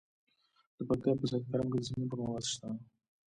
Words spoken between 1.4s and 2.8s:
کرم کې د سمنټو مواد شته.